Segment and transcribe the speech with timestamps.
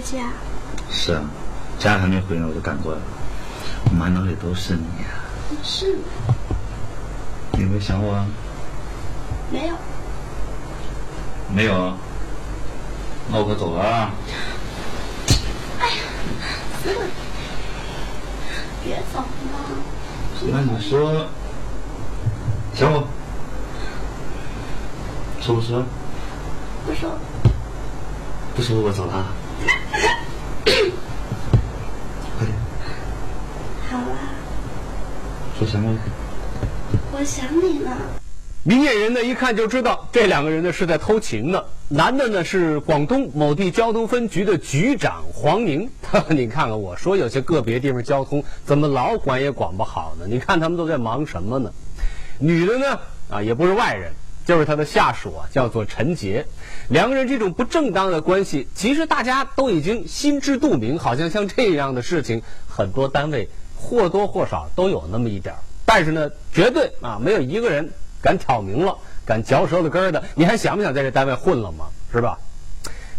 [0.00, 0.32] 机啊？
[0.90, 1.22] 是啊，
[1.78, 3.04] 家还没回呢，我就赶过来了。
[3.86, 5.14] 我满脑里都是你啊。
[5.62, 5.96] 是。
[7.52, 8.26] 你有没有想我啊？
[9.52, 9.74] 没有。
[11.54, 11.96] 没有啊？
[13.30, 14.10] 那我可走了啊。
[15.78, 15.94] 哎呀，
[18.82, 19.24] 别走了。
[20.52, 21.26] 那你说，
[22.74, 23.06] 想我？
[25.40, 25.82] 说不说？
[26.86, 27.10] 不说。
[28.56, 29.26] 不说我走了。
[32.36, 32.56] 快点。
[33.90, 34.16] 好了。
[35.58, 35.92] 说想我。
[37.12, 37.90] 我想你呢。
[38.62, 41.64] 明眼人呢一看就知道，这两个人呢是在偷情呢。
[41.88, 45.90] 男的呢是广东某地交通分局的局长黄宁。
[46.30, 50.26] 你看看，我说有些个别地方交通怎么老管也管不好呢？
[50.28, 51.72] 你看他们都在忙什么呢？
[52.38, 53.00] 女的呢
[53.30, 54.12] 啊也不是外人，
[54.46, 56.46] 就是他的下属啊，叫做陈杰。
[56.88, 60.98] 两个人这种不正当的关系，其实大家都已经心知肚明。
[60.98, 63.50] 好像像这样的事情，很多单位
[63.84, 65.58] 或多或少都有那么一点儿。
[65.84, 68.96] 但是呢，绝对啊没有一个人敢挑明了、
[69.26, 70.24] 敢嚼舌头根儿的。
[70.34, 71.86] 你还想不想在这单位混了吗？
[72.10, 72.38] 是吧？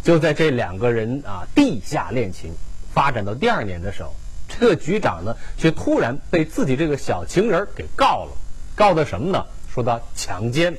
[0.03, 2.53] 就在这两个人啊地下恋情
[2.93, 4.13] 发展到第二年的时候，
[4.47, 8.31] 这个局长呢却突然被自己这个小情人给告了。
[8.75, 9.45] 告的什么呢？
[9.73, 10.75] 说他强奸。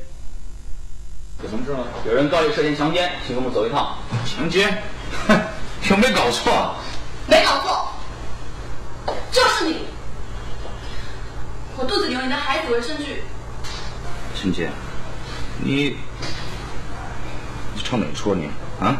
[1.43, 1.85] 有什么事吗？
[2.07, 3.97] 有人告你涉嫌强奸，请跟我们走一趟。
[4.25, 4.83] 强奸？
[5.91, 6.75] 有没有搞错？
[7.29, 7.86] 没搞错，
[9.37, 9.81] 就是你。
[11.77, 13.23] 我肚子里有你的孩子为证据。
[14.35, 14.71] 陈杰，
[15.63, 15.99] 你
[17.75, 18.49] 你唱哪出你
[18.81, 18.97] 啊？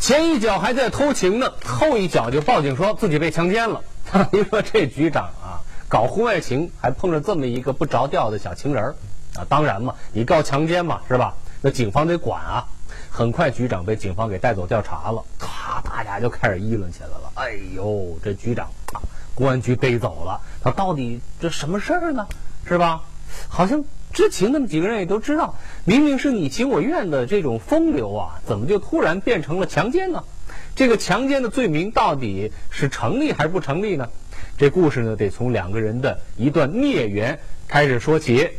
[0.00, 3.80] 前一脚还在偷情呢，后一脚就报警说自己被强奸了。
[4.32, 8.96] 你说这局长啊，搞婚外情还碰着这么一个不着调的小情人儿
[9.36, 9.46] 啊？
[9.48, 11.34] 当然嘛，你告强奸嘛，是吧？
[11.60, 12.66] 那警方得管啊。
[13.12, 15.22] 很快，局长被警方给带走调查了。
[15.38, 17.30] 咔，大家就开始议论起来了。
[17.34, 18.79] 哎呦，这局长啊，
[19.40, 22.26] 公安局逮走了，他到底这什么事儿呢？
[22.68, 23.00] 是吧？
[23.48, 30.24] 好像知情那么几个人也都知道，明明是你情我愿的这种风流啊，怎么就突然变成了强奸呢？
[30.76, 34.10] 这个强奸的罪名到底是成立还是不成立呢？
[34.58, 38.50] 这故事呢，得从两个人的一段孽缘开始说起。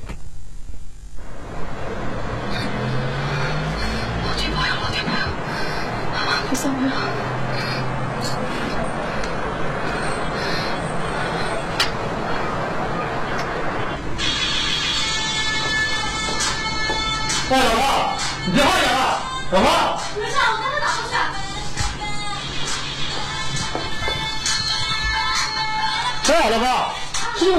[4.25, 5.17] 老天保佑，老天保佑！
[6.47, 6.77] 快送我！
[6.87, 7.30] 哎，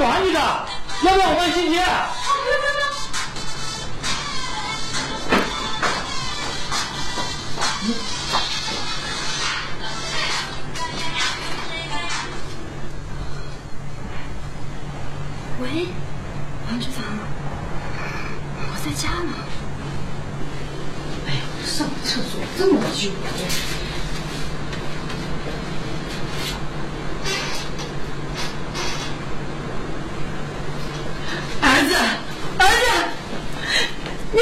[0.00, 0.41] 玩你的，
[1.03, 1.82] 要不要我帮你清洁？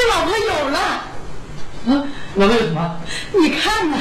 [0.00, 0.78] 你老婆有了。
[1.88, 2.04] 啊，
[2.36, 3.00] 老婆有什么？
[3.38, 3.98] 你看呐，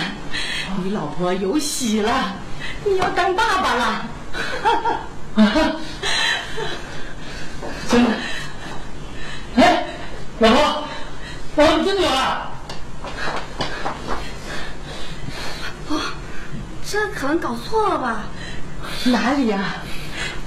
[0.84, 2.36] 你老婆有喜了，
[2.86, 4.10] 你要当爸爸了。
[5.36, 5.76] 啊，
[7.90, 8.12] 真的？
[9.56, 9.86] 哎，
[10.40, 10.62] 老婆，
[11.58, 12.52] 老婆你真的有了？
[15.90, 16.00] 哦，
[16.90, 18.24] 这可能搞错了吧？
[19.06, 19.76] 哪里呀、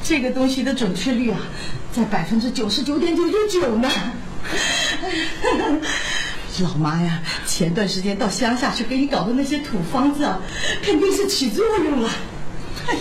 [0.03, 1.39] 这个东西的准确率啊，
[1.93, 3.91] 在百分之九十九点九九九呢。
[6.63, 10.39] 老妈呀，前段时间到乡下去给你搞的那些土方子啊，
[10.85, 12.11] 肯定是起作用了。
[12.87, 12.95] 哎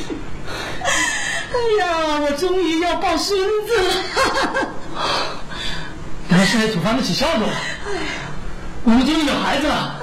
[1.80, 3.38] 呀，我终于要抱孙
[3.68, 3.94] 子了！
[6.30, 7.54] 原来是那土方子起效果了，
[8.86, 10.00] 我们终于有孩子了。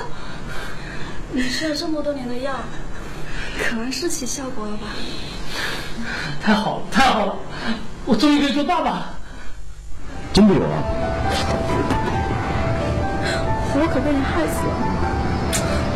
[1.32, 2.54] 你吃了这么多年的药，
[3.58, 4.88] 可能是起效果了吧？
[6.42, 7.34] 太好了，太好了，
[8.04, 9.14] 我终于可以做爸爸了。
[10.34, 10.82] 真的有啊？
[13.80, 14.72] 我可被你害死了！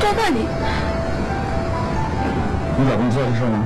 [0.01, 0.47] 都怪你！
[2.79, 3.65] 你老公知道这事吗？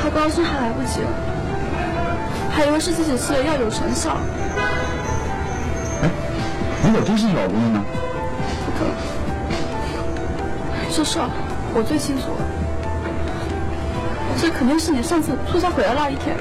[0.00, 1.08] 他高兴还来不及了，
[2.50, 4.18] 还以为是自己吃了药有成效。
[6.02, 6.10] 哎，
[6.84, 7.84] 如果真是你老公的呢？
[10.96, 11.28] 这事儿
[11.74, 12.46] 我最清楚了，
[14.40, 16.36] 这肯定是你上次出差回来那一天。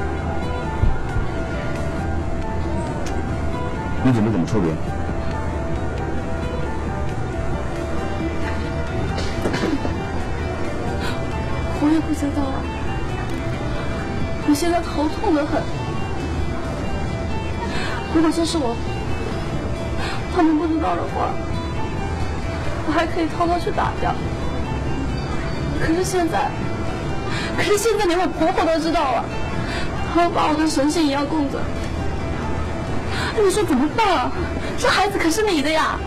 [4.05, 4.67] 你准备怎么处理
[11.81, 12.59] 我也不知道啊。
[14.47, 15.61] 我现在头痛的很。
[18.13, 18.75] 如果这是我
[20.35, 21.33] 他们不知道的话
[22.85, 24.13] 我还可以偷偷去打掉
[25.79, 26.51] 可是现在
[27.57, 29.25] 可是现在连我婆婆都知道了
[30.13, 31.57] 他们把我的神仙一样供着。
[33.41, 34.31] 你说怎么办啊？
[34.77, 35.97] 这孩子可是你的呀！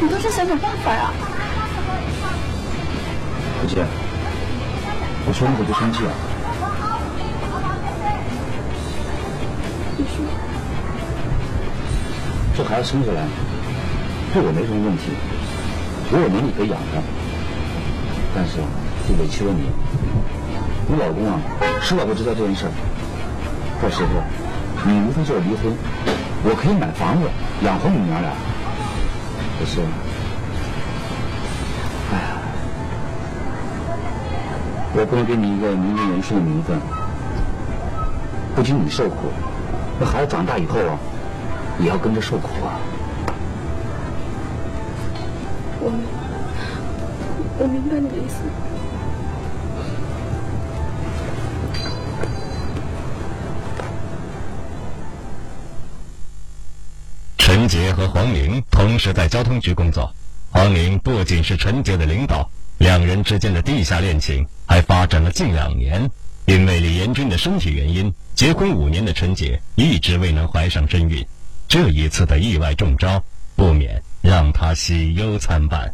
[0.00, 1.10] 你倒是想想办法呀！
[3.60, 3.84] 小姐，
[5.26, 6.12] 我说你可别生气啊。
[9.96, 10.24] 你说，
[12.56, 13.26] 这孩子生下来
[14.32, 15.10] 对我没什么问题，
[16.12, 17.02] 我有能力可以养他，
[18.38, 18.58] 但是
[19.08, 19.68] 就委屈了你。
[20.86, 21.40] 你老公啊，
[21.82, 22.70] 迟早会知道这件事儿，
[23.82, 24.10] 到时候
[24.86, 25.74] 你无非就是离婚，
[26.44, 27.28] 我可以买房子
[27.64, 28.30] 养活你娘俩。
[29.58, 29.80] 可是，
[32.12, 32.38] 哎呀，
[34.94, 36.78] 我不能给你一个名正言顺的名分，
[38.54, 39.32] 不仅你受苦，
[39.98, 40.96] 那孩子长大以后啊，
[41.80, 42.78] 也要跟着受苦啊。
[45.80, 45.90] 我
[47.60, 48.36] 我明白你的意思。
[57.36, 60.14] 陈杰和黄玲同时在交通局工作，
[60.50, 66.08] 黄玲不仅是陈杰的领导，两人之间的地下恋情还发展了近两年。
[66.46, 71.26] 因为李延军的身体原因，结婚五年的陈杰一直未能怀上身孕。
[71.66, 73.22] 这一次的意外中招，
[73.56, 75.92] 不免让他喜忧参半。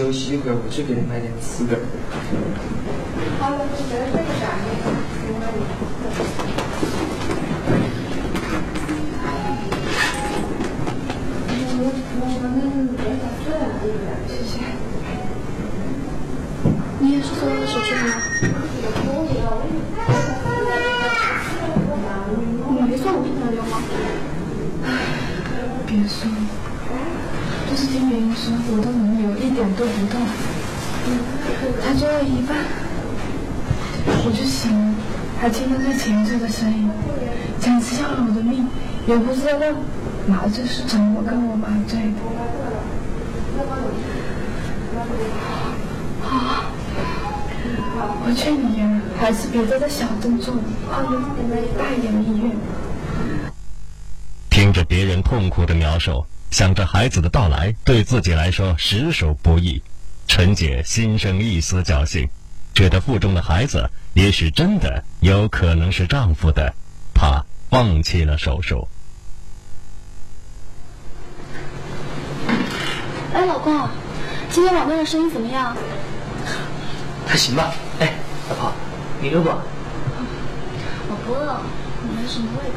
[0.00, 1.76] 休息一会儿，我去给你买点吃的。
[4.16, 4.19] 你
[32.20, 32.56] 才做了一半，
[34.24, 34.94] 我就醒了，
[35.40, 36.90] 还听到那前奏的声音，
[37.58, 38.66] 简直要了我的命，
[39.06, 39.72] 也不知道那
[40.30, 42.04] 麻醉是怎么跟我麻醉的。
[46.28, 46.68] 啊！
[48.22, 51.10] 我劝你呀，还是别在这小动作里，跑到
[51.78, 52.02] 大医
[52.38, 52.54] 院。
[54.50, 59.82] 听着别人痛苦的描述，想着孩子的到来对自己来说实属不易，
[60.30, 62.30] 陈姐心生一丝侥幸，
[62.72, 66.72] 觉得腹中的孩子也许真的有可能是丈夫的，
[67.12, 68.86] 她放弃了手术。
[73.34, 73.88] 哎，老公，
[74.50, 75.76] 今天晚上的生意怎么样？
[77.26, 77.74] 还行吧。
[77.98, 78.14] 哎，
[78.48, 78.72] 老婆，
[79.20, 79.48] 你饿不？
[81.08, 81.60] 我不饿，
[82.14, 82.76] 没什么胃口。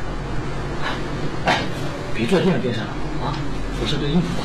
[1.46, 1.60] 哎，
[2.16, 2.92] 别坐在电脑边上了
[3.24, 3.38] 啊，
[3.80, 4.44] 我是对应付吧？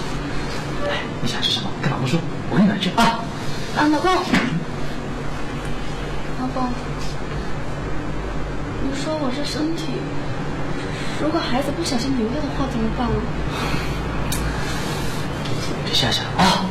[0.86, 1.70] 哎，你想吃什么？
[1.82, 2.20] 跟老公说，
[2.50, 3.20] 我给你买去啊。
[3.76, 4.12] 啊，老公，
[6.40, 6.68] 老公，
[8.82, 9.92] 你说我这身体，
[11.22, 13.12] 如果孩子不小心流掉的话怎么办啊？
[15.84, 16.64] 别瞎想啊！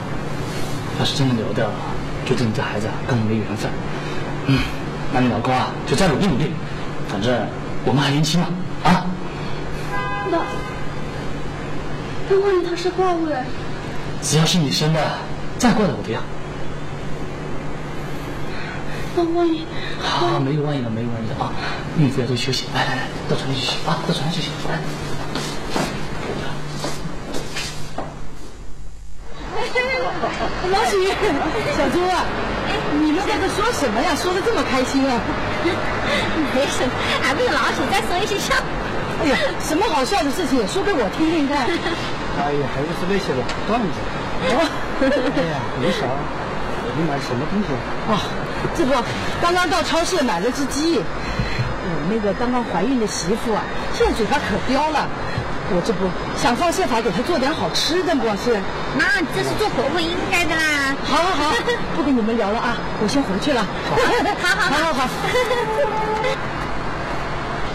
[0.99, 1.73] 要是真的流掉了，
[2.25, 3.71] 就证明这孩子啊跟我没缘分。
[4.47, 4.59] 嗯，
[5.13, 6.51] 那你老公啊就再努力努力，
[7.07, 7.33] 反正
[7.85, 8.47] 我们还年轻嘛
[8.83, 9.05] 啊！
[10.29, 10.37] 那
[12.29, 13.43] 那万一他是怪物嘞？
[14.27, 14.99] 只要是你生的，
[15.57, 16.19] 再怪的我不要。
[19.15, 19.65] 那万一……
[20.03, 21.47] 好，没有万一了，没有万一了啊！
[21.97, 24.83] 孕妇要多休息，来来来，到床上休息啊，到床上休息，来。
[30.75, 31.07] 老许，
[31.77, 32.27] 小猪啊，
[32.99, 34.13] 你们在这说什么呀？
[34.13, 35.21] 说的这么开心啊？
[36.53, 36.91] 没什么，
[37.23, 38.53] 俺们老许在说一些笑。
[39.23, 40.67] 哎呀，什么好笑的事情？
[40.67, 41.63] 说给我听听看。
[42.37, 43.87] 哎呀，还有是那些老段子。
[44.49, 44.53] 哦，
[45.01, 46.05] 哎呀，没啥，
[46.95, 47.67] 你买什么东西？
[48.11, 48.21] 啊，
[48.75, 48.93] 这不，
[49.41, 53.63] 刚刚到超市买了只鸡，我那个刚刚怀孕的媳妇啊，
[53.93, 55.07] 现在嘴巴可刁了，
[55.71, 58.55] 我这不想方设法给她做点好吃的，不是？
[58.97, 60.95] 妈，这是做婆婆应该的啦。
[61.03, 61.53] 好好好，
[61.95, 63.65] 不跟你们聊了啊，我先回去了。
[64.41, 65.09] 好好好好好。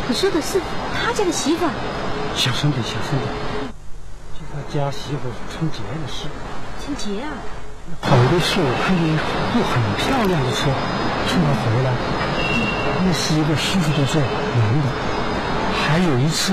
[0.08, 0.60] 你说的是
[0.92, 1.64] 他家的媳妇？
[2.34, 3.28] 小声点，小声点。
[4.34, 6.26] 就他家媳妇春节的事。
[6.82, 7.30] 春节啊？
[8.00, 9.14] 好的是我看见一
[9.54, 10.66] 部很漂亮的车
[11.30, 11.94] 送他回来，
[13.06, 14.90] 那是一个师傅都是男的。
[15.78, 16.52] 还有一次，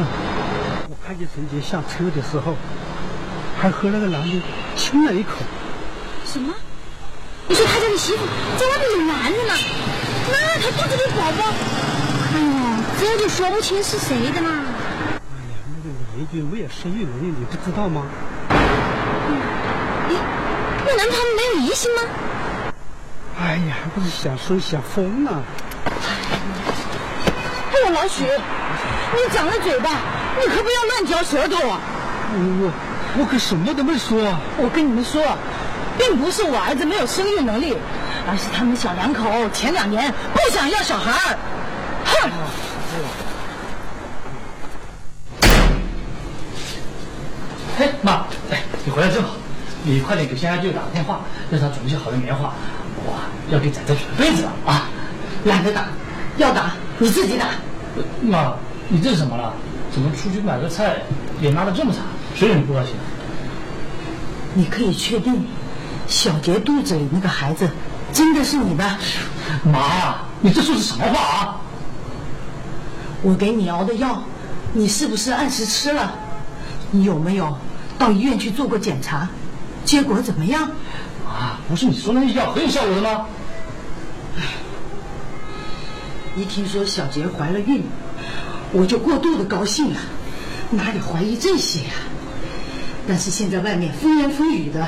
[0.88, 2.54] 我看见陈杰下车的时候，
[3.60, 4.40] 还和那个男的
[4.76, 5.32] 亲了一口。
[6.26, 6.54] 什么？
[7.48, 8.24] 你说他家的媳妇
[8.60, 9.54] 在外面有男人了？
[10.30, 11.50] 那他肚子里宝宝，
[12.36, 12.46] 哎呦，
[13.00, 14.50] 这就说不清是谁的啦。
[15.26, 18.06] 哎呀，那个李元军没有生育能力，你不知道吗？
[18.50, 19.34] 咦，
[20.86, 22.02] 那难道他们没有疑心吗？
[23.42, 25.42] 哎呀，还不是想说想疯了！
[27.72, 29.90] 哎呦，老许，你长了嘴巴，
[30.40, 31.80] 你可不要乱嚼舌头啊！
[32.34, 32.72] 我
[33.18, 34.20] 我可什么都没说。
[34.58, 35.24] 我跟你们说，
[35.98, 37.78] 并不是我儿子没有生育能力，
[38.28, 41.38] 而是他们小两口前两年不想要小孩儿。
[42.06, 42.30] 哼！
[47.80, 49.30] 哎，妈，哎，你回来正好，
[49.84, 52.54] 你快点给乡下舅打个电话，让他准备些好的棉花，
[53.06, 53.18] 我
[53.50, 54.90] 要给仔仔准被子了啊！
[55.46, 55.86] 懒得打，
[56.38, 57.46] 要打你自己打。
[58.22, 58.54] 妈，
[58.90, 59.54] 你这是怎么了？
[59.92, 60.98] 怎么出去买个菜
[61.40, 62.04] 脸拉的这么长？
[62.36, 62.94] 谁让你不高兴？
[64.54, 65.46] 你可以确定，
[66.08, 67.70] 小杰肚子里那个孩子
[68.12, 68.84] 真的是你的？
[69.64, 71.62] 妈，你这说的什么话啊？
[73.22, 74.24] 我给你熬的药，
[74.74, 76.14] 你是不是按时吃了？
[76.92, 77.58] 你有没有
[77.98, 79.28] 到医院去做过检查？
[79.90, 80.70] 结果怎么样？
[81.26, 83.26] 啊，不是你说那些药很有效果的吗？
[86.36, 87.82] 一听说小杰怀了孕，
[88.72, 90.00] 我就过度的高兴了，
[90.70, 91.94] 哪里怀疑这些呀、
[93.08, 94.88] 但是现在外面风言风语的，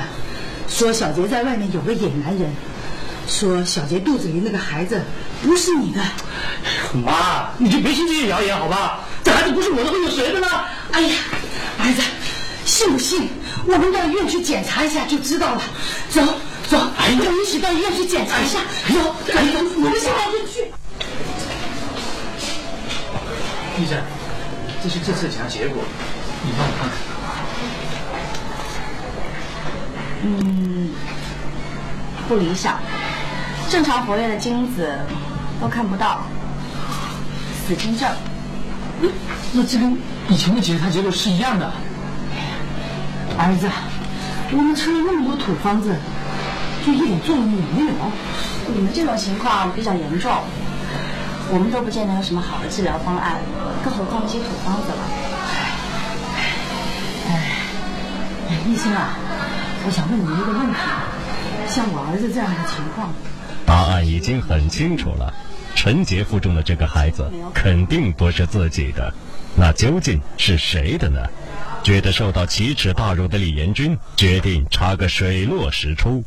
[0.68, 2.48] 说小杰在外面有个野男人，
[3.26, 5.02] 说小杰肚子里那个孩子
[5.42, 6.00] 不是你的。
[7.04, 9.00] 妈，你就别信这些谣言好吧？
[9.24, 10.46] 这孩子不是我的，会有谁的呢？
[10.92, 11.16] 哎呀，
[11.80, 12.00] 儿子，
[12.64, 13.28] 信不信？
[13.66, 15.62] 我们到医院去检查一下就知道了。
[16.10, 16.20] 走
[16.68, 18.58] 走，我们一起到医院去检查一下。
[18.88, 20.72] 走我们现在就去。
[23.78, 23.98] 医生，
[24.82, 25.82] 这是这次检查结果，
[26.44, 26.96] 你帮我看看。
[30.24, 30.90] 嗯，
[32.28, 32.78] 不理想，
[33.68, 34.96] 正常活跃的精子
[35.60, 36.22] 都看不到，
[37.66, 38.08] 死精症。
[39.52, 41.72] 那这跟以前的检查结果是一样的。
[43.38, 43.68] 儿子，
[44.52, 45.96] 我们吃了那么多土方子，
[46.84, 47.92] 就一点作用也没有。
[48.74, 50.30] 你们这种情况比较严重，
[51.50, 53.38] 我们都不见得有什么好的治疗方案，
[53.84, 55.02] 更何况那些土方子了。
[57.28, 59.16] 哎，医生啊，
[59.84, 60.78] 我想问你一个问题：
[61.68, 63.10] 像我儿子这样的情况，
[63.66, 65.32] 答案已经很清楚了，
[65.74, 69.12] 陈杰腹中的这个孩子肯定不是自己的，
[69.56, 71.20] 那究竟是谁的呢？
[71.82, 76.24] 觉得受到奇耻大辱的李延军决定查个水落石出。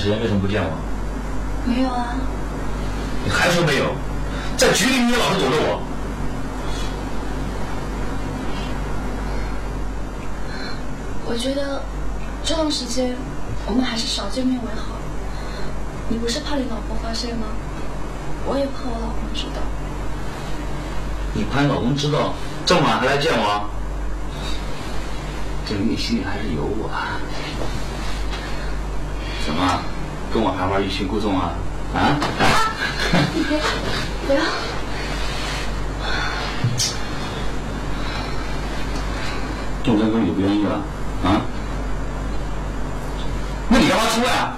[0.00, 0.70] 时间为什么不见我？
[1.66, 2.16] 没有啊，
[3.22, 3.94] 你还说没有？
[4.56, 5.82] 在局里你也老是躲着我。
[11.26, 11.82] 我觉得
[12.42, 13.14] 这段时间
[13.66, 14.96] 我们还是少见面为好。
[16.08, 17.46] 你不是怕你老婆发现吗？
[18.46, 19.60] 我也怕我老公知道。
[21.34, 22.32] 你怕你老公知道
[22.64, 23.68] 这么晚还来见我？
[25.68, 26.90] 证明你心里还是有我。
[29.46, 29.82] 怎么？
[30.32, 31.52] 跟我还玩欲擒故纵啊？
[31.92, 32.16] 啊？
[33.34, 33.58] 你别，
[34.26, 34.40] 不要。
[39.82, 40.74] 动真格你不愿意了
[41.24, 41.42] 啊？
[43.68, 44.56] 那你干嘛出来啊？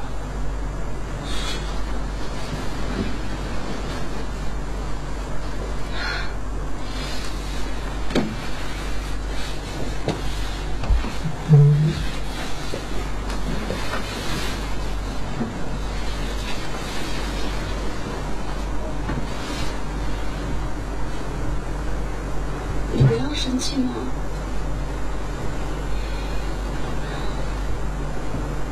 [22.95, 23.91] 你不要生气吗。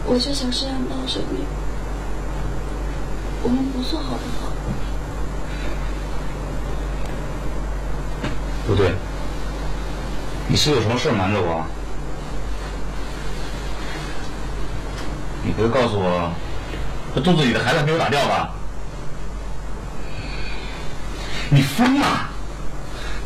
[0.06, 1.44] 我就想这样抱着你，
[3.42, 4.52] 我们不做好不好？
[8.68, 8.94] 不对，
[10.46, 11.66] 你是有什么事瞒着我？
[15.42, 16.32] 你不会告诉我，
[17.12, 18.50] 这肚子里的孩子还没有打掉吧？
[21.48, 22.28] 你疯了！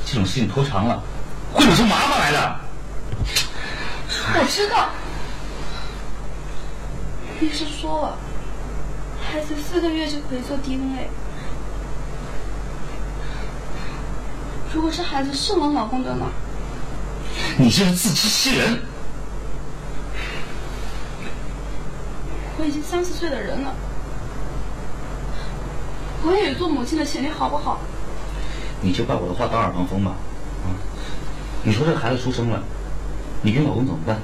[0.06, 1.02] 这种事情拖长了，
[1.54, 2.60] 会惹出麻烦来的。
[4.36, 4.88] 我知道，
[7.40, 8.18] 医生说了，
[9.24, 11.08] 孩子四个月就可以做 DNA。
[14.74, 16.26] 如果是孩子是我老公的呢？
[17.56, 18.82] 你这是自欺欺人！
[22.58, 23.72] 我已经三十岁的人了，
[26.24, 27.78] 我也有做母亲的潜力，好不好？
[28.80, 30.33] 你就把我的话当耳旁风吧，啊！
[31.64, 32.62] 你说这孩子出生了，
[33.42, 34.20] 你跟老公怎么办？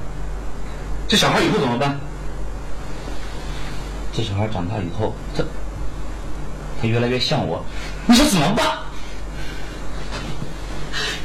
[1.08, 1.98] 这小孩以后怎么办？
[4.12, 5.42] 这小孩长大以后，他
[6.80, 7.64] 他越来越像我，
[8.06, 8.78] 你说怎么办？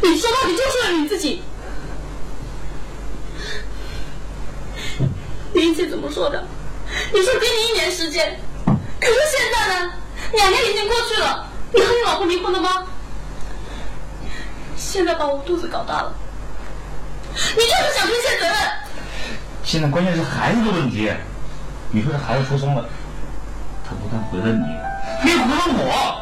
[0.01, 1.41] 你说到底就是为了你自己。
[5.53, 6.47] 林姐怎么说的？
[7.13, 9.91] 你说给你一年时间，可是现在呢？
[10.33, 12.85] 两年已经过去了，你和你老公离婚了吗？
[14.95, 16.13] 现在把我肚子搞大了，
[17.33, 18.55] 你就是想推卸责任。
[19.61, 21.11] 现在关键是孩子的问题。
[21.91, 22.85] 你说这孩子出生了，
[23.83, 24.71] 他不但毁了你，
[25.19, 26.15] 还毁了我，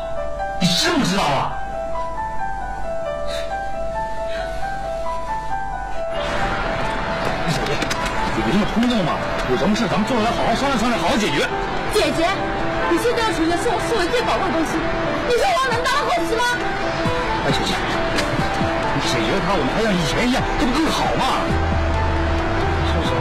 [0.60, 1.54] 你知不知道啊？
[7.54, 11.46] 小姐，你别这么冲动嘛，有什么事咱们坐下来好好商量商量，好好解决。
[11.94, 12.26] 姐姐，
[12.90, 14.74] 你现在要处理的是我视为最宝贵的东西，
[15.30, 16.42] 你说我能当后妻吗？
[17.46, 17.76] 哎，小姐，
[18.13, 18.13] 你
[19.12, 21.24] 解决它，我们还像以前一样，这不更好吗？
[22.88, 23.12] 是不是？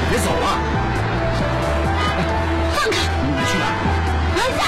[0.00, 0.46] 你别走啊！
[2.74, 2.96] 放开！
[3.24, 3.64] 你去哪？
[4.36, 4.60] 儿子！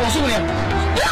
[0.00, 0.32] 我送你。
[0.94, 1.06] 不要！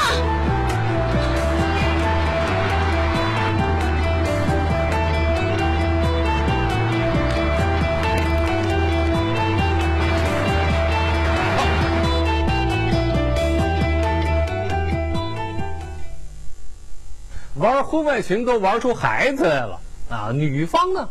[17.62, 19.79] 玩婚外情都玩出孩子来了
[20.11, 20.31] 啊！
[20.33, 21.09] 女方呢，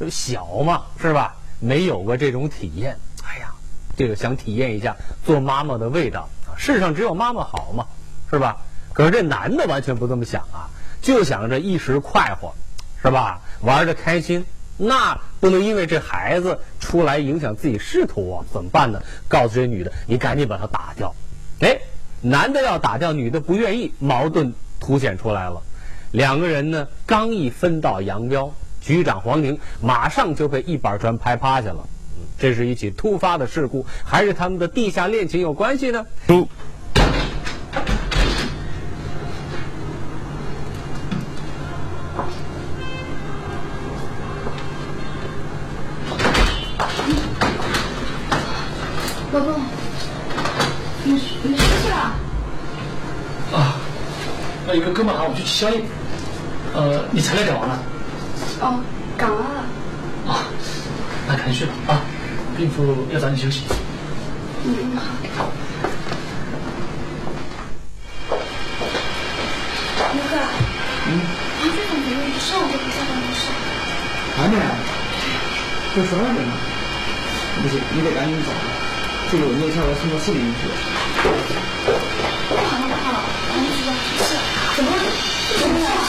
[0.00, 1.36] 就小嘛是吧？
[1.58, 3.52] 没有过这种体验，哎呀，
[3.98, 6.56] 这个想体验一下做妈妈的味道啊！
[6.56, 7.86] 世上只有妈妈好嘛，
[8.30, 8.56] 是吧？
[8.94, 12.54] 可是这男的完全不这么想啊，就想着一时快活，
[13.02, 13.38] 是吧？
[13.60, 14.46] 玩的开心，
[14.78, 18.44] 那不能因为这孩子出来影响自己仕途啊！
[18.50, 19.02] 怎么办呢？
[19.28, 21.14] 告诉这女的，你赶紧把他打掉。
[21.60, 21.78] 哎，
[22.22, 25.60] 男的要打掉，女的不愿意，矛盾凸显出来了。
[26.12, 31.86] 两个人呢，刚一分道扬镳，局长黄宁马上就被一板砖拍趴下了。
[32.38, 36.06] 这是一起突发的事故，还是他们的地下恋情有关系呢？
[55.00, 55.80] 哥们喊我去吃宵夜，
[56.74, 57.78] 呃，你才来赶完了？
[58.60, 58.84] 哦，
[59.16, 59.64] 赶完了。
[60.28, 60.44] 啊，
[61.26, 62.04] 那赶紧去吧啊，
[62.54, 63.62] 病妇要早点休息。
[64.62, 64.98] 嗯嗯
[65.34, 65.48] 好。
[70.12, 70.36] 刘哥，
[71.08, 71.08] 嗯，
[71.60, 73.48] 王局长怎么上午就不在办公室？
[74.36, 74.76] 还没啊？
[75.96, 76.52] 都十二点了。
[77.62, 78.52] 不行，你得赶紧走，
[79.32, 81.69] 这个我没有下来送到市里面去。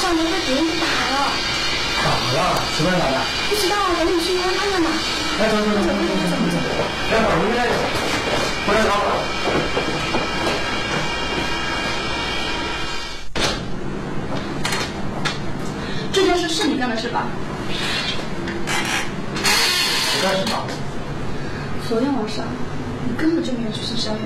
[0.01, 1.29] 上楼被别人打了，
[2.01, 2.59] 打了？
[2.75, 3.17] 什么人打的？
[3.51, 4.89] 不知道，赶紧去医院看看吧。
[5.39, 6.67] 来，走走走走走走走走。
[7.11, 7.69] 来，保安，
[8.65, 8.89] 过来走。
[16.11, 17.27] 这件事是你干的，是吧？
[19.37, 20.65] 我干什么？
[21.87, 22.43] 昨天晚上，
[23.07, 24.21] 你根本就没有去送宵夜，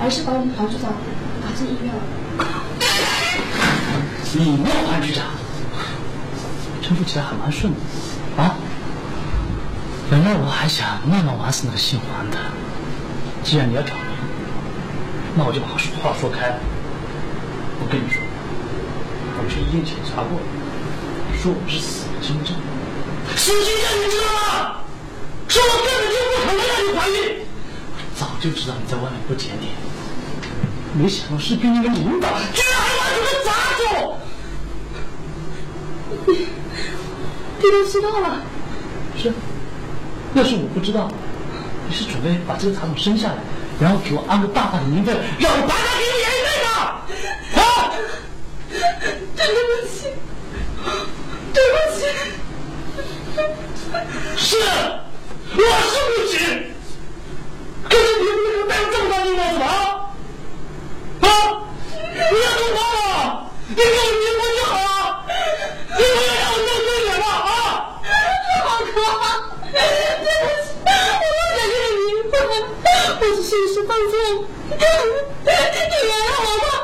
[0.00, 0.92] 而是把我们团局长
[1.42, 2.00] 打进医院了。
[4.36, 5.26] 你闹黄局长，
[6.82, 7.78] 称呼起来还蛮顺的
[8.42, 8.56] 啊。
[10.10, 12.36] 本来我还想慢慢玩死那个姓黄的，
[13.44, 14.04] 既然你要挑明，
[15.36, 15.78] 那我就把话
[16.20, 16.58] 说开了。
[17.78, 18.20] 我跟你说，
[19.38, 20.46] 我去医院检查过了，
[21.40, 22.56] 说我是死精症。
[23.36, 24.82] 死精症你知道吗？
[25.46, 27.46] 说我根本就不可能让你怀孕。
[28.18, 29.70] 早就知道你在外面不检点，
[30.92, 34.18] 没想到是被一个领导居然还把你们砸住。
[36.26, 36.46] 你，
[37.62, 38.42] 你都知道了？
[39.20, 39.32] 是。
[40.34, 41.08] 要是我不知道，
[41.88, 43.36] 你是准备把这个茶种生下来，
[43.80, 46.66] 然后给我安个大大的名分，让我白白给你养一辈子？
[47.60, 47.94] 啊！
[49.36, 50.10] 对不起，
[51.52, 52.02] 对不起。
[54.36, 54.56] 是，
[55.54, 56.34] 我是不行。
[57.88, 59.70] 可是你为什么戴这么大的帽子啊？
[61.20, 61.26] 啊！
[62.02, 64.74] 你要做妈妈，你给我离婚就好
[74.84, 75.52] 你
[76.06, 76.74] 原谅我吧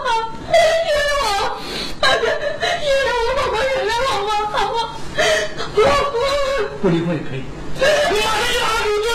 [6.83, 7.45] 不离婚也可以。
[7.79, 9.07] 你马上就把他给我做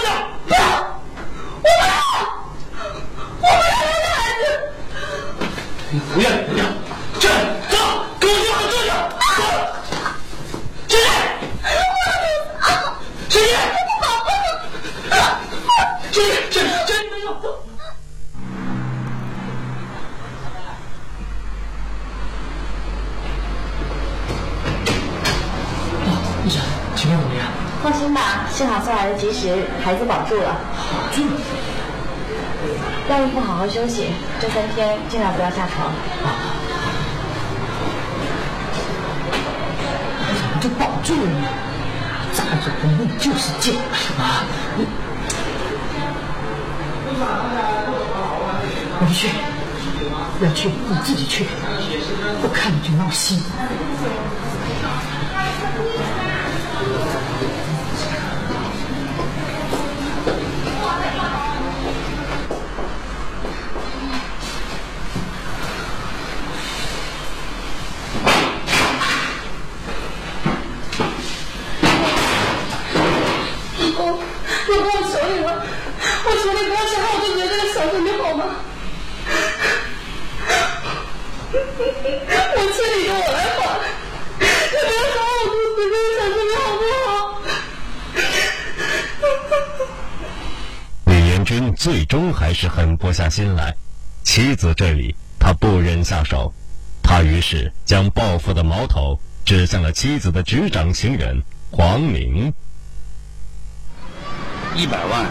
[0.47, 0.53] 掉！
[1.61, 1.93] 不，我不要，
[3.41, 4.43] 我不要这个孩子。
[5.89, 6.61] 你不要不要，
[7.19, 7.23] 去
[7.69, 7.73] 走，
[8.19, 8.89] 给我把他做掉！
[9.35, 9.39] 走，
[10.87, 11.01] 姐姐，
[13.29, 13.49] 姐姐，姐姐，
[16.11, 16.17] 姐
[16.51, 17.45] 姐，姐姐，没有走。
[26.45, 26.61] 医生，
[26.95, 27.41] 情况怎么样？
[27.83, 30.59] 放心吧，幸好送来的及时，孩子保住了。
[30.91, 31.21] 保住？
[33.09, 35.91] 要孕妇好好休息，这三天尽量不要下床。
[40.37, 41.47] 怎么就保住了呢？
[42.33, 43.75] 咋着，你就是贱
[44.19, 44.43] 啊！
[44.75, 44.85] 你，
[48.97, 49.29] 我不去，
[50.45, 51.45] 要去你自己去，
[52.43, 53.41] 我看你就闹心。
[81.57, 81.61] 我
[82.73, 83.59] 欠你的我来还，
[84.39, 87.07] 你不要伤害我对你这个小妹妹好不好？
[91.05, 93.73] 李延军最终还是狠不下心来，
[94.23, 96.53] 妻子这里他不忍下手，
[97.01, 101.41] 他于是将报复的矛头指向了妻子的执掌情人
[101.71, 102.53] 黄明。
[104.75, 105.25] 一百万，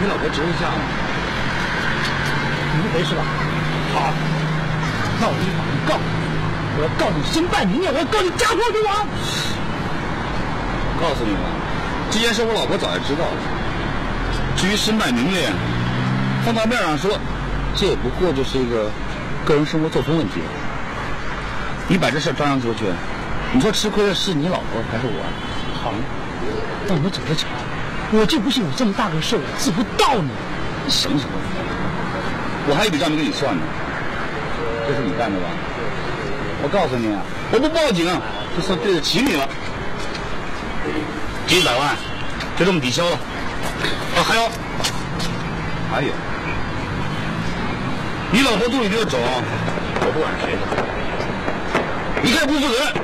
[0.00, 0.78] 你老婆值一下吗？
[2.76, 3.24] 你不赔是吧？
[3.94, 4.12] 好，
[5.20, 6.02] 那我依法律告你，
[6.76, 9.06] 我要告你身败名裂，我要告你家破人亡。
[11.00, 11.40] 告诉你吧，
[12.10, 13.36] 这件事我老婆早就知道了。
[14.56, 15.48] 至于身败名裂，
[16.44, 17.18] 放到面上说，
[17.76, 18.90] 这也不过就是一个
[19.44, 20.40] 个人生活作风问题。
[21.86, 22.84] 你把这事张扬出去，
[23.52, 25.22] 你说吃亏的是你老婆还是我？
[25.82, 25.92] 好，
[26.88, 27.46] 那我们走着瞧。
[28.12, 30.30] 我就不信有这么大个事我治不到你。
[30.84, 31.36] 你省省吧，
[32.68, 33.62] 我还有一笔账没跟你算呢。
[34.94, 35.46] 这是你干的吧？
[36.62, 38.06] 我告诉你啊，我不报警，
[38.56, 39.48] 就算对得起你了。
[41.48, 41.96] 几百万，
[42.56, 43.10] 就这么抵消了。
[43.10, 44.48] 啊，还有，
[45.90, 46.12] 还有，
[48.30, 50.62] 你老婆肚里这个种，我不管谁的，
[52.22, 52.94] 你可以不负责任。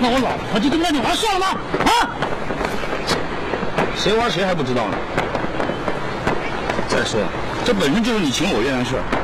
[0.00, 1.46] 那我老婆就跟着你玩算了吗？
[1.86, 2.12] 啊？
[3.96, 4.98] 谁玩谁还不知道呢。
[6.88, 7.20] 再说，
[7.64, 9.23] 这本身就是你情我愿的事儿。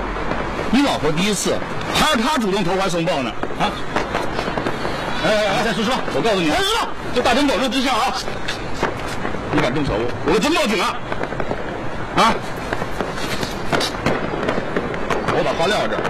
[0.71, 1.55] 你老婆第一次，
[1.95, 3.31] 还是她主动投怀送抱呢。
[3.59, 3.71] 啊！
[5.23, 8.15] 哎哎哎，再说说，我告诉你，再说说，这大庭广众之下啊，
[9.53, 9.93] 你敢动手，
[10.25, 10.87] 我就真报警了。
[12.17, 12.35] 啊！
[15.33, 16.01] 我把话撂这儿，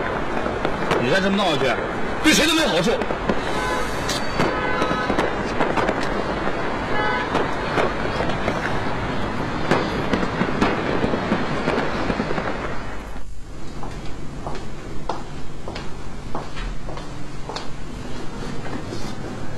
[1.02, 1.74] 你再这么闹下去，
[2.22, 2.92] 对谁都没好处。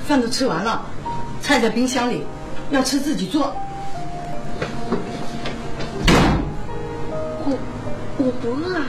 [0.07, 0.83] 饭都吃完了，
[1.41, 2.25] 菜在冰箱里，
[2.71, 3.55] 要吃自己做。
[7.45, 7.59] 我
[8.19, 8.87] 我不饿啊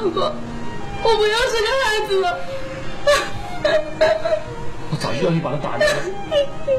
[0.00, 0.22] 老公，
[1.02, 2.26] 我不要这个孩子了。
[4.90, 5.94] 我早就要你把他打掉了，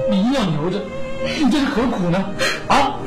[0.10, 0.82] 你硬要留着，
[1.40, 2.18] 你这是何苦呢？
[2.68, 2.98] 啊！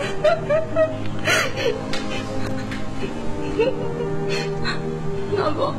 [5.37, 5.75] 老公，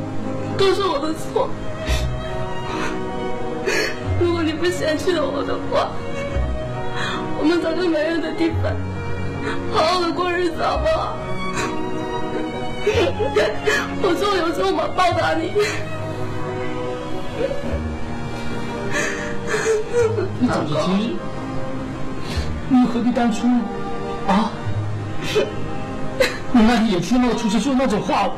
[0.58, 1.48] 都是我的错。
[4.20, 5.88] 如果你不嫌弃了我的话，
[7.38, 8.70] 我们找个没人的地方，
[9.72, 11.16] 好好的过日子，好不好？
[14.02, 15.52] 我做有这么报答你。
[20.38, 21.16] 你早知今日，
[22.68, 23.60] 你何必当初呢？
[24.28, 24.50] 啊！
[26.52, 28.30] 你那天也听到厨师说那种话。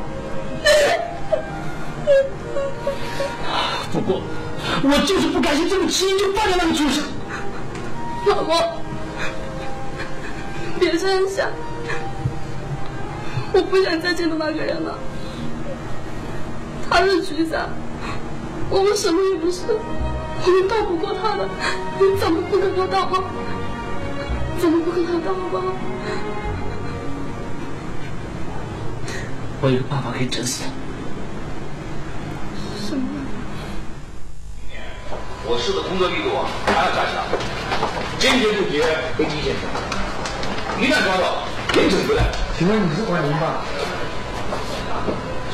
[3.92, 4.20] 不过，
[4.82, 7.04] 我就是不甘心这么轻易就放掉那个畜生。
[8.26, 8.54] 老公，
[10.78, 11.48] 别这样想，
[13.52, 14.98] 我不想再见到那个人了。
[16.90, 17.68] 他是局长，
[18.70, 21.48] 我们什么也不是，我们斗不过他的，
[22.00, 23.24] 你怎么不跟他道好？
[24.58, 25.64] 怎么不跟他道好不好？
[29.60, 30.70] 我有个办法可以整死他。
[32.86, 33.02] 什么？
[35.46, 37.24] 我市的工作力度啊还要加强，
[38.18, 38.82] 坚决杜绝
[39.16, 39.62] 飞机现象。
[40.80, 42.22] 一旦抓到，严惩不贷。
[42.58, 43.62] 请问你是管林吧？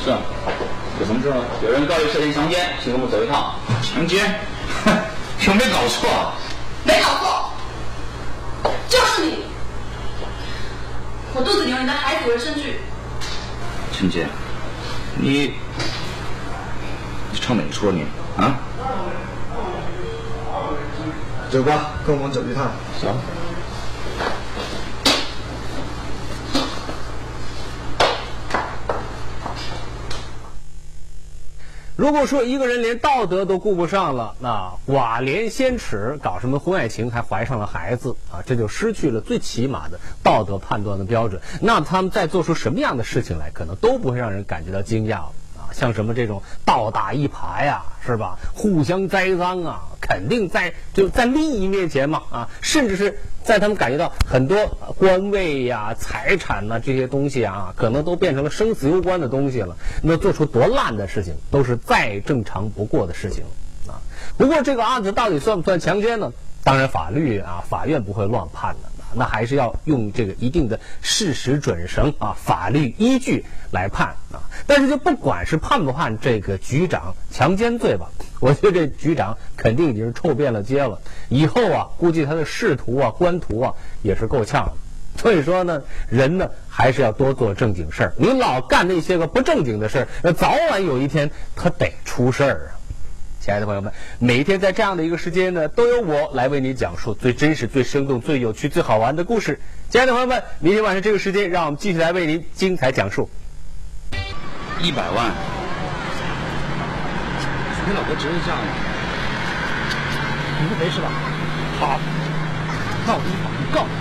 [0.03, 0.17] 是啊，
[0.99, 1.35] 有什么事吗？
[1.61, 3.53] 有人告你涉嫌强奸，请跟我们走一趟。
[3.83, 4.39] 强奸？
[5.45, 6.33] 有没有搞错啊？
[6.83, 7.51] 没搞错，
[8.89, 9.43] 就是你。
[11.35, 12.79] 我肚子里有你的孩子为证据。
[13.93, 14.25] 陈杰，
[15.15, 15.53] 你
[17.31, 18.03] 你唱哪出你
[18.35, 18.57] 啊？
[21.51, 22.71] 走吧，跟我们走一趟。
[22.99, 23.13] 行。
[31.97, 41.41] 如果说一个人连道德都顾不上了，那寡廉鲜耻，搞什么婚外情，还怀上了孩子啊，这就失去了最起码的道德判断的标准。
[41.61, 45.71] 那他们再做出什么样的事情来，可能都不会让人感觉到惊讶了啊。
[45.71, 48.37] 像什么这种倒打一耙呀，是吧？
[48.53, 54.57] 互相栽赃啊，肯定在就在利益面前嘛啊，甚至是在他们感觉到很多
[54.97, 59.77] 官位呀、财产呐、这些东西啊，可能都变成了生死攸关的东西了。
[60.01, 63.43] 那做出多烂的事情，都是再正常不过的事情
[63.87, 64.01] 啊。
[64.35, 66.33] 不过这个案子到底算不算强奸呢？
[66.63, 68.89] 当然，法律啊，法院不会乱判的。
[69.15, 74.43] 那还是要用这个一定的事实准绳啊，法律依据来判啊。
[74.67, 80.99] 但是就不管是判不判这个局长强奸罪吧，我觉得这局长肯定已经是臭遍了街了。
[81.29, 84.73] 以后啊，估计他的仕途啊、官途啊也是够呛的。
[85.17, 88.13] 所以说呢，人呢还是要多做正经事儿。
[88.17, 92.75] 你老干那些个不正经的事儿，那早晚有一天他得出事儿啊。
[93.45, 99.59] 亲爱的朋友们，每一天在这样的一个时间呢，都由我来为你讲述最真实、最生动、最有趣、最好玩的故事。
[99.91, 103.29] 亲爱的朋友们，明天晚上这个时间，让我们继续来为您精彩讲述。
[104.81, 105.31] 一百万，
[107.85, 108.65] 你老婆值得这样吗？
[110.63, 111.11] 你是没事吧？
[111.79, 111.99] 好，
[113.05, 113.19] 那我
[113.71, 113.91] 告你，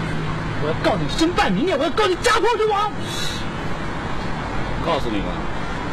[0.62, 2.90] 我要告你身败名裂，我要告你家破人亡。
[4.86, 5.26] 告诉你吧，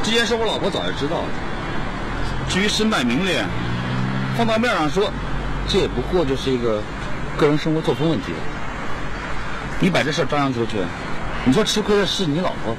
[0.04, 1.51] 这件事我老婆早就知道了。
[2.50, 3.46] 至于身败名裂，
[4.38, 5.12] 放到面上说，
[5.68, 6.82] 这也不过就是一个
[7.38, 8.34] 个人生活作风问题。
[9.80, 10.78] 你把这事张扬出去，
[11.46, 12.76] 你说吃亏的是你老婆。